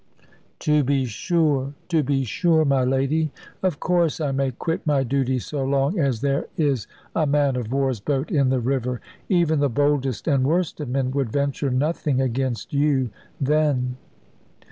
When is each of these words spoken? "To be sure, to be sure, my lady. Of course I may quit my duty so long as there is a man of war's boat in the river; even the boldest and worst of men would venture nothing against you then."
"To 0.61 0.83
be 0.83 1.05
sure, 1.05 1.75
to 1.89 2.01
be 2.01 2.23
sure, 2.23 2.65
my 2.65 2.83
lady. 2.83 3.31
Of 3.61 3.79
course 3.79 4.19
I 4.19 4.31
may 4.31 4.49
quit 4.49 4.81
my 4.83 5.03
duty 5.03 5.37
so 5.37 5.63
long 5.63 5.99
as 5.99 6.21
there 6.21 6.47
is 6.57 6.87
a 7.15 7.27
man 7.27 7.55
of 7.55 7.71
war's 7.71 7.99
boat 7.99 8.31
in 8.31 8.49
the 8.49 8.59
river; 8.61 8.99
even 9.29 9.59
the 9.59 9.69
boldest 9.69 10.27
and 10.27 10.43
worst 10.47 10.79
of 10.79 10.89
men 10.89 11.11
would 11.11 11.31
venture 11.31 11.69
nothing 11.69 12.19
against 12.19 12.73
you 12.73 13.11
then." 13.39 13.97